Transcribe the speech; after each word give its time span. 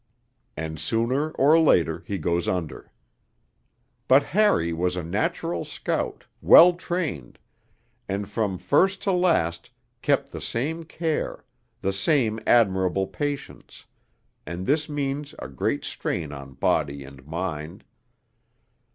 And 0.57 0.79
sooner 0.79 1.29
or 1.33 1.59
later 1.59 2.01
he 2.07 2.17
goes 2.17 2.47
under. 2.47 2.91
But 4.07 4.23
Harry 4.23 4.73
was 4.73 4.95
a 4.95 5.03
natural 5.03 5.63
scout, 5.63 6.25
well 6.41 6.73
trained, 6.73 7.37
and 8.09 8.27
from 8.27 8.57
first 8.57 9.03
to 9.03 9.11
last 9.11 9.69
kept 10.01 10.31
the 10.31 10.41
same 10.41 10.85
care, 10.85 11.45
the 11.81 11.93
same 11.93 12.39
admirable 12.47 13.05
patience, 13.05 13.85
and 14.43 14.65
this 14.65 14.89
means 14.89 15.35
a 15.37 15.47
great 15.47 15.85
strain 15.85 16.31
on 16.31 16.53
body 16.53 17.03
and 17.03 17.23
mind.... 17.27 17.83